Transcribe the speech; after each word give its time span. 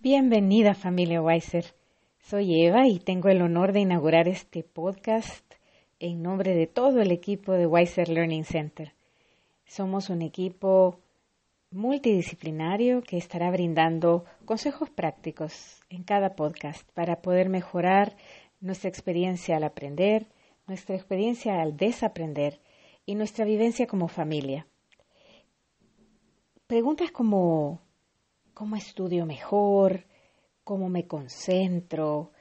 Bienvenida 0.00 0.74
familia 0.74 1.20
Weiser. 1.20 1.74
Soy 2.20 2.62
Eva 2.62 2.86
y 2.86 3.00
tengo 3.00 3.30
el 3.30 3.42
honor 3.42 3.72
de 3.72 3.80
inaugurar 3.80 4.28
este 4.28 4.62
podcast 4.62 5.44
en 5.98 6.22
nombre 6.22 6.54
de 6.54 6.68
todo 6.68 7.00
el 7.00 7.10
equipo 7.10 7.54
de 7.54 7.66
Weiser 7.66 8.08
Learning 8.08 8.44
Center. 8.44 8.94
Somos 9.66 10.08
un 10.08 10.22
equipo 10.22 11.00
multidisciplinario 11.72 13.02
que 13.02 13.16
estará 13.16 13.50
brindando 13.50 14.24
consejos 14.44 14.88
prácticos 14.88 15.80
en 15.90 16.04
cada 16.04 16.36
podcast 16.36 16.88
para 16.92 17.20
poder 17.20 17.48
mejorar 17.48 18.16
nuestra 18.60 18.88
experiencia 18.88 19.56
al 19.56 19.64
aprender, 19.64 20.28
nuestra 20.68 20.94
experiencia 20.94 21.60
al 21.60 21.76
desaprender 21.76 22.60
y 23.04 23.16
nuestra 23.16 23.44
vivencia 23.44 23.88
como 23.88 24.06
familia. 24.06 24.68
Preguntas 26.68 27.10
como 27.10 27.80
¿cómo 28.58 28.74
estudio 28.74 29.24
mejor? 29.24 30.04
¿Cómo 30.64 30.88
me 30.88 31.06
concentro? 31.06 32.32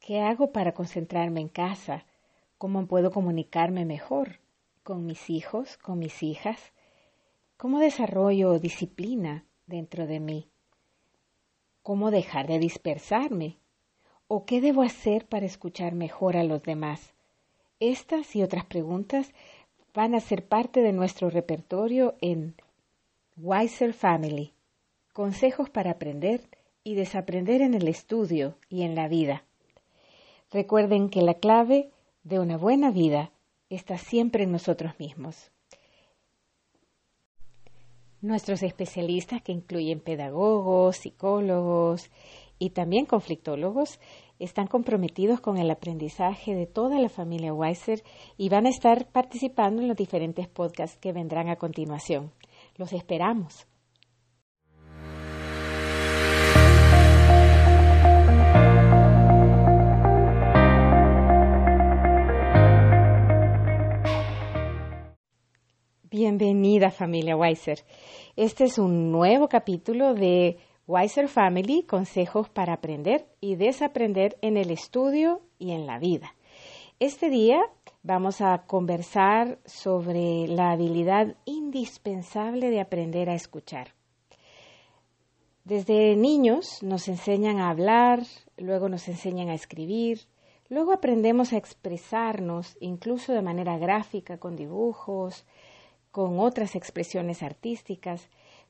¿Qué 0.00 0.22
hago 0.22 0.50
para 0.50 0.72
concentrarme 0.72 1.42
en 1.42 1.50
casa? 1.50 2.06
¿Cómo 2.56 2.86
puedo 2.86 3.10
comunicarme 3.10 3.84
mejor 3.84 4.40
con 4.82 5.04
mis 5.04 5.28
hijos, 5.28 5.76
con 5.76 5.98
mis 5.98 6.22
hijas? 6.22 6.72
¿Cómo 7.58 7.80
desarrollo 7.80 8.58
disciplina 8.58 9.44
dentro 9.66 10.06
de 10.06 10.20
mí? 10.20 10.48
¿Cómo 11.82 12.10
dejar 12.10 12.46
de 12.46 12.58
dispersarme? 12.58 13.58
¿O 14.26 14.46
qué 14.46 14.62
debo 14.62 14.80
hacer 14.80 15.26
para 15.26 15.44
escuchar 15.44 15.94
mejor 15.94 16.38
a 16.38 16.44
los 16.44 16.62
demás? 16.62 17.12
Estas 17.78 18.34
y 18.36 18.42
otras 18.42 18.64
preguntas 18.64 19.34
van 19.92 20.14
a 20.14 20.20
ser 20.20 20.48
parte 20.48 20.80
de 20.80 20.94
nuestro 20.94 21.28
repertorio 21.28 22.16
en 22.22 22.54
Wiser 23.36 23.92
Family. 23.92 24.54
Consejos 25.18 25.68
para 25.68 25.90
aprender 25.90 26.42
y 26.84 26.94
desaprender 26.94 27.60
en 27.60 27.74
el 27.74 27.88
estudio 27.88 28.56
y 28.68 28.82
en 28.82 28.94
la 28.94 29.08
vida. 29.08 29.42
Recuerden 30.52 31.08
que 31.08 31.22
la 31.22 31.34
clave 31.34 31.90
de 32.22 32.38
una 32.38 32.56
buena 32.56 32.92
vida 32.92 33.32
está 33.68 33.98
siempre 33.98 34.44
en 34.44 34.52
nosotros 34.52 34.92
mismos. 35.00 35.50
Nuestros 38.20 38.62
especialistas, 38.62 39.42
que 39.42 39.50
incluyen 39.50 39.98
pedagogos, 39.98 40.98
psicólogos 40.98 42.12
y 42.60 42.70
también 42.70 43.04
conflictólogos, 43.04 43.98
están 44.38 44.68
comprometidos 44.68 45.40
con 45.40 45.58
el 45.58 45.72
aprendizaje 45.72 46.54
de 46.54 46.66
toda 46.66 47.00
la 47.00 47.08
familia 47.08 47.52
Weiser 47.52 48.04
y 48.36 48.50
van 48.50 48.66
a 48.66 48.70
estar 48.70 49.08
participando 49.08 49.82
en 49.82 49.88
los 49.88 49.96
diferentes 49.96 50.46
podcasts 50.46 50.96
que 50.96 51.12
vendrán 51.12 51.48
a 51.48 51.56
continuación. 51.56 52.30
Los 52.76 52.92
esperamos. 52.92 53.66
Bienvenida 66.28 66.90
familia 66.90 67.38
Weiser. 67.38 67.86
Este 68.36 68.64
es 68.64 68.76
un 68.76 69.10
nuevo 69.10 69.48
capítulo 69.48 70.12
de 70.12 70.58
Wiser 70.86 71.26
Family, 71.26 71.84
consejos 71.84 72.50
para 72.50 72.74
aprender 72.74 73.26
y 73.40 73.56
desaprender 73.56 74.36
en 74.42 74.58
el 74.58 74.70
estudio 74.70 75.40
y 75.58 75.70
en 75.70 75.86
la 75.86 75.98
vida. 75.98 76.34
Este 77.00 77.30
día 77.30 77.62
vamos 78.02 78.42
a 78.42 78.64
conversar 78.66 79.58
sobre 79.64 80.46
la 80.48 80.72
habilidad 80.72 81.34
indispensable 81.46 82.68
de 82.68 82.82
aprender 82.82 83.30
a 83.30 83.34
escuchar. 83.34 83.94
Desde 85.64 86.14
niños 86.14 86.82
nos 86.82 87.08
enseñan 87.08 87.58
a 87.58 87.70
hablar, 87.70 88.20
luego 88.58 88.90
nos 88.90 89.08
enseñan 89.08 89.48
a 89.48 89.54
escribir, 89.54 90.20
luego 90.68 90.92
aprendemos 90.92 91.54
a 91.54 91.56
expresarnos 91.56 92.76
incluso 92.80 93.32
de 93.32 93.40
manera 93.40 93.78
gráfica 93.78 94.36
con 94.36 94.56
dibujos, 94.56 95.46
con 96.10 96.40
otras 96.40 96.74
expresiones 96.74 97.42
artísticas, 97.42 98.28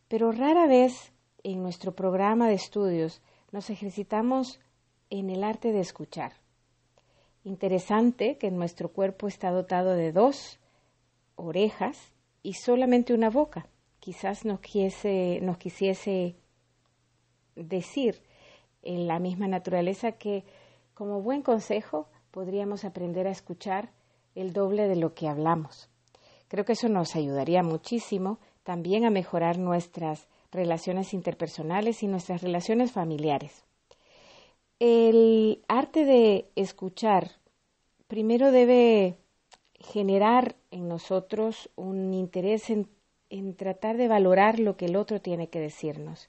pero 0.09 0.33
rara 0.33 0.67
vez 0.67 1.13
en 1.43 1.63
nuestro 1.63 1.95
programa 1.95 2.49
de 2.49 2.55
estudios 2.55 3.23
nos 3.53 3.71
ejercitamos 3.71 4.61
en 5.11 5.31
el 5.31 5.45
arte 5.45 5.73
de 5.73 5.81
escuchar. 5.81 6.33
Interesante 7.45 8.37
que 8.37 8.51
nuestro 8.51 8.91
cuerpo 8.91 9.29
está 9.29 9.51
dotado 9.51 9.95
de 9.95 10.13
dos 10.13 10.59
orejas 11.37 12.13
y 12.43 12.55
solamente 12.55 13.15
una 13.15 13.31
boca. 13.31 13.69
Quizás 14.01 14.45
nos, 14.45 14.61
nos 15.43 15.59
quisiese 15.59 16.37
decir 17.55 18.23
en 18.83 19.07
la 19.07 19.19
misma 19.19 19.49
naturaleza 19.49 20.13
que 20.13 20.45
como 20.95 21.23
buen 21.23 21.43
consejo 21.43 22.09
podríamos 22.31 22.85
aprender 22.85 23.27
a 23.27 23.31
escuchar 23.31 23.91
el 24.35 24.53
doble 24.53 24.89
de 24.89 24.97
lo 24.97 25.15
que 25.15 25.29
hablamos. 25.29 25.89
Creo 26.49 26.65
que 26.65 26.73
eso 26.73 26.89
nos 26.89 27.15
ayudaría 27.15 27.63
muchísimo 27.63 28.39
también 28.63 29.05
a 29.05 29.11
mejorar 29.11 29.59
nuestras 29.59 30.29
relaciones 30.51 31.15
interpersonales 31.15 32.03
y 32.03 32.07
nuestras 32.07 32.43
relaciones 32.43 32.93
familiares. 32.93 33.65
El 34.79 35.63
arte 35.69 36.05
de 36.05 36.51
escuchar 36.55 37.33
primero 38.07 38.51
debe 38.51 39.19
generar 39.75 40.57
en 40.71 40.89
nosotros 40.89 41.71
un 41.77 42.15
interés 42.15 42.71
en, 42.71 42.89
en, 43.31 43.55
tratar 43.55 43.97
de 43.97 44.09
valorar 44.09 44.59
lo 44.59 44.77
que 44.77 44.87
el 44.87 44.97
otro 44.97 45.21
tiene 45.21 45.49
que 45.49 45.61
decirnos. 45.61 46.29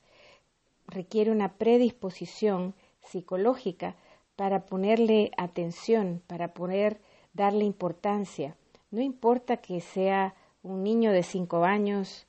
Requiere 0.88 1.32
una 1.32 1.54
predisposición 1.54 2.74
psicológica 3.02 3.96
para 4.36 4.66
ponerle 4.66 5.32
atención, 5.38 6.22
para 6.28 6.54
poder 6.54 7.00
darle 7.34 7.66
importancia. 7.66 8.56
No 8.92 9.02
importa 9.02 9.58
que 9.58 9.82
sea 9.82 10.36
un 10.64 10.84
niño 10.84 11.12
de 11.12 11.24
cinco 11.24 11.64
años 11.64 12.28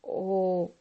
o 0.00 0.72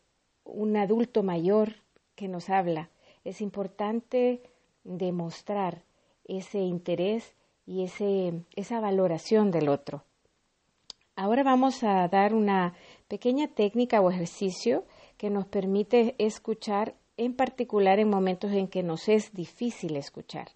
un 0.44 0.78
adulto 0.78 1.24
mayor 1.24 1.76
que 2.16 2.28
nos 2.28 2.50
habla, 2.50 2.90
es 3.24 3.42
importante 3.42 4.42
demostrar 4.84 5.84
ese 6.26 6.60
interés 6.60 7.36
y 7.66 7.84
ese, 7.84 8.34
esa 8.56 8.80
valoración 8.80 9.52
del 9.52 9.70
otro. 9.70 10.04
Ahora 11.16 11.44
vamos 11.44 11.84
a 11.84 12.08
dar 12.08 12.34
una 12.34 12.74
pequeña 13.08 13.48
técnica 13.48 14.02
o 14.02 14.10
ejercicio 14.10 14.84
que 15.18 15.30
nos 15.30 15.46
permite 15.46 16.16
escuchar, 16.18 16.96
en 17.18 17.36
particular 17.36 18.00
en 18.00 18.10
momentos 18.10 18.52
en 18.52 18.68
que 18.68 18.84
nos 18.84 19.08
es 19.08 19.32
difícil 19.34 19.96
escuchar. 19.96 20.50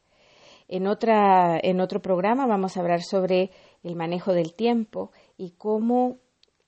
En, 0.67 0.87
otra, 0.87 1.59
en 1.61 1.79
otro 1.79 2.01
programa 2.01 2.45
vamos 2.47 2.75
a 2.75 2.81
hablar 2.81 3.01
sobre 3.01 3.51
el 3.83 3.95
manejo 3.95 4.33
del 4.33 4.53
tiempo 4.53 5.11
y 5.37 5.51
cómo 5.51 6.17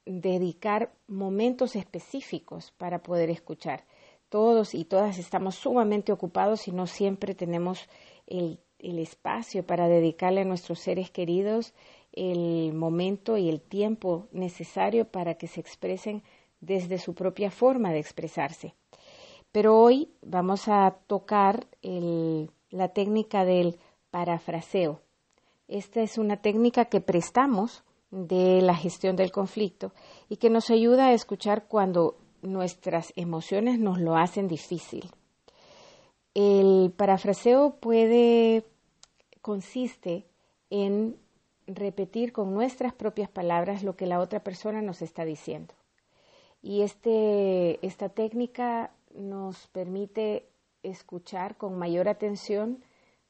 dedicar 0.06 0.92
momentos 1.08 1.76
específicos 1.76 2.72
para 2.78 3.04
poder 3.04 3.30
escuchar. 3.30 3.86
Todos 4.30 4.74
y 4.74 4.86
todas 4.86 5.18
estamos 5.18 5.56
sumamente 5.56 6.12
ocupados 6.12 6.68
y 6.68 6.72
no 6.72 6.88
siempre 6.88 7.36
tenemos 7.36 7.88
el, 8.28 8.60
espacio 8.80 9.66
para 9.66 9.90
dedicarle 9.90 10.42
a 10.42 10.46
nuestros 10.46 10.80
seres 10.80 11.12
queridos 11.12 11.74
el 12.14 12.74
momento 12.74 13.38
y 13.38 13.50
el 13.50 13.60
tiempo 13.60 14.28
necesario 14.32 15.06
para 15.06 15.34
que 15.36 15.48
se 15.48 15.60
expresen 15.60 16.24
desde 16.62 16.98
su 16.98 17.14
propia 17.14 17.52
forma 17.52 17.92
de 17.92 18.00
expresarse. 18.00 18.76
Pero 19.52 19.78
hoy 19.78 20.14
vamos 20.22 20.68
a 20.68 20.98
tocar 21.08 21.68
la 22.70 22.88
técnica 22.90 23.44
del 23.46 23.80
parafraseo. 24.12 25.02
Esta 25.70 26.02
es 26.02 26.18
una 26.18 26.38
técnica 26.38 26.86
que 26.86 27.00
prestamos 27.00 27.84
de 28.10 28.60
la 28.64 28.74
gestión 28.74 29.16
del 29.16 29.32
conflicto 29.32 29.94
y 30.28 30.38
que 30.38 30.50
nos 30.50 30.72
ayuda 30.72 31.08
a 31.08 31.14
escuchar 31.14 31.68
cuando 31.68 32.18
nuestras 32.42 33.14
emociones 33.16 33.80
nos 33.80 34.00
lo 34.00 34.18
hacen 34.18 34.48
difícil. 34.48 35.12
El 36.34 36.92
parafraseo 36.98 37.76
puede 37.80 38.66
consiste 39.44 40.26
en 40.72 41.16
repetir 41.68 42.34
con 42.34 42.52
nuestras 42.52 42.94
propias 42.94 43.30
palabras 43.30 43.84
lo 43.84 43.96
que 43.96 44.08
la 44.08 44.20
otra 44.20 44.44
persona 44.44 44.82
nos 44.82 45.04
está 45.04 45.24
diciendo. 45.24 45.76
Y 46.64 46.82
este, 46.82 47.86
esta 47.86 48.10
técnica 48.10 48.92
nos 49.14 49.68
permite 49.68 50.50
escuchar 50.82 51.58
con 51.58 51.78
mayor 51.78 52.10
atención 52.10 52.84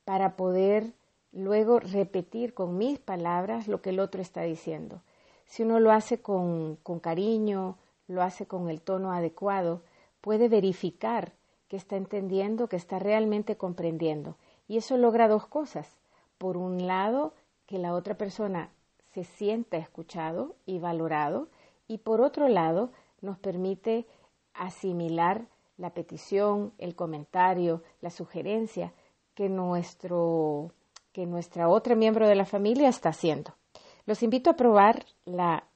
para 0.05 0.37
poder 0.37 0.93
luego 1.31 1.79
repetir 1.79 2.53
con 2.53 2.77
mis 2.77 2.99
palabras 2.99 3.67
lo 3.67 3.81
que 3.81 3.91
el 3.91 3.99
otro 3.99 4.21
está 4.21 4.41
diciendo. 4.43 5.01
Si 5.45 5.63
uno 5.63 5.79
lo 5.79 5.91
hace 5.91 6.21
con, 6.21 6.77
con 6.83 6.99
cariño, 6.99 7.77
lo 8.07 8.21
hace 8.21 8.45
con 8.45 8.69
el 8.69 8.81
tono 8.81 9.11
adecuado, 9.11 9.83
puede 10.21 10.49
verificar 10.49 11.33
que 11.67 11.77
está 11.77 11.95
entendiendo, 11.95 12.67
que 12.67 12.75
está 12.75 12.99
realmente 12.99 13.55
comprendiendo. 13.55 14.35
Y 14.67 14.77
eso 14.77 14.97
logra 14.97 15.27
dos 15.27 15.45
cosas. 15.45 15.87
Por 16.37 16.57
un 16.57 16.87
lado, 16.87 17.33
que 17.65 17.77
la 17.77 17.93
otra 17.93 18.17
persona 18.17 18.69
se 19.13 19.23
sienta 19.23 19.77
escuchado 19.77 20.55
y 20.65 20.79
valorado, 20.79 21.47
y 21.87 21.99
por 21.99 22.21
otro 22.21 22.47
lado, 22.47 22.91
nos 23.21 23.37
permite 23.37 24.07
asimilar 24.53 25.45
la 25.77 25.91
petición, 25.91 26.73
el 26.77 26.95
comentario, 26.95 27.83
la 28.01 28.09
sugerencia 28.09 28.93
que 29.33 29.49
nuestro 29.49 30.71
que 31.11 31.25
nuestra 31.25 31.69
otra 31.69 31.95
miembro 31.95 32.27
de 32.27 32.35
la 32.35 32.45
familia 32.45 32.89
está 32.89 33.09
haciendo. 33.09 33.55
Los 34.05 34.23
invito 34.23 34.49
a 34.49 34.55
probar 34.55 35.05
la, 35.25 35.67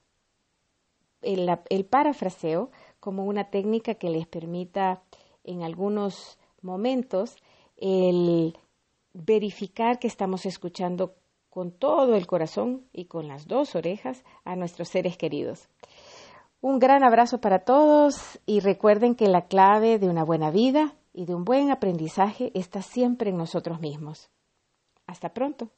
el, 1.22 1.84
parafraseo 1.84 2.70
como 3.00 3.24
una 3.24 3.50
técnica 3.50 3.94
que 3.94 4.10
les 4.10 4.26
permita 4.26 5.02
en 5.44 5.62
algunos 5.62 6.38
momentos 6.62 7.36
el 7.76 8.58
verificar 9.12 9.98
que 9.98 10.06
estamos 10.06 10.46
escuchando 10.46 11.14
con 11.50 11.70
todo 11.70 12.16
el 12.16 12.26
corazón 12.26 12.86
y 12.92 13.04
con 13.04 13.28
las 13.28 13.46
dos 13.46 13.76
orejas 13.76 14.24
a 14.44 14.56
nuestros 14.56 14.88
seres 14.88 15.16
queridos. 15.16 15.68
Un 16.60 16.78
gran 16.78 17.04
abrazo 17.04 17.40
para 17.40 17.60
todos 17.60 18.40
y 18.46 18.60
recuerden 18.60 19.14
que 19.14 19.28
la 19.28 19.46
clave 19.46 19.98
de 19.98 20.08
una 20.08 20.24
buena 20.24 20.50
vida 20.50 20.94
y 21.12 21.26
de 21.26 21.34
un 21.34 21.44
buen 21.44 21.70
aprendizaje 21.70 22.50
está 22.54 22.82
siempre 22.82 23.30
en 23.30 23.36
nosotros 23.36 23.80
mismos. 23.80 24.30
Hasta 25.06 25.32
pronto. 25.32 25.72